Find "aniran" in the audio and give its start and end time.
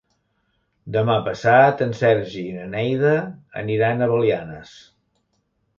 3.63-4.01